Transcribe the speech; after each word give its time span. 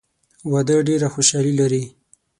واده 0.51 0.75
ډېره 0.87 1.07
خوشحالي 1.13 1.53
لري. 1.59 1.83